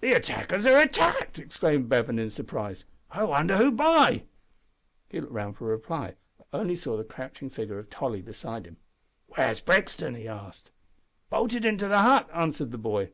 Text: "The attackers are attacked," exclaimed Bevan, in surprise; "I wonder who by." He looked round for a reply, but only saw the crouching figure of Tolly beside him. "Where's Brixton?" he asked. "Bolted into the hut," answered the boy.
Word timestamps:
"The 0.00 0.12
attackers 0.12 0.66
are 0.66 0.78
attacked," 0.78 1.38
exclaimed 1.38 1.88
Bevan, 1.88 2.18
in 2.18 2.28
surprise; 2.28 2.84
"I 3.10 3.24
wonder 3.24 3.56
who 3.56 3.72
by." 3.72 4.24
He 5.08 5.18
looked 5.18 5.32
round 5.32 5.56
for 5.56 5.64
a 5.72 5.76
reply, 5.76 6.16
but 6.36 6.46
only 6.52 6.76
saw 6.76 6.98
the 6.98 7.04
crouching 7.04 7.48
figure 7.48 7.78
of 7.78 7.88
Tolly 7.88 8.20
beside 8.20 8.66
him. 8.66 8.76
"Where's 9.28 9.60
Brixton?" 9.60 10.14
he 10.14 10.28
asked. 10.28 10.72
"Bolted 11.30 11.64
into 11.64 11.88
the 11.88 12.02
hut," 12.02 12.28
answered 12.34 12.70
the 12.70 12.76
boy. 12.76 13.12